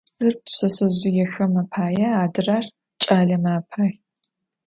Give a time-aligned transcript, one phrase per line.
[0.21, 2.65] Zır pşseşsezjıêxem apaê, adrer
[3.03, 3.91] ç'aleme apay.